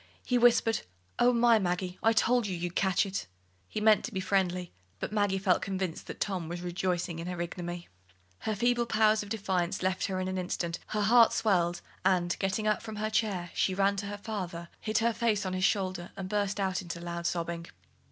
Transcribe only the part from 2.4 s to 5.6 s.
you you'd catch it." He meant to be friendly, but Maggie